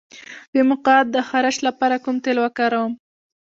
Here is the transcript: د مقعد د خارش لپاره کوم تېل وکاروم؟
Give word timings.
د 0.53 0.55
مقعد 0.69 1.05
د 1.11 1.17
خارش 1.27 1.57
لپاره 1.67 1.95
کوم 2.03 2.15
تېل 2.23 2.37
وکاروم؟ 2.41 2.93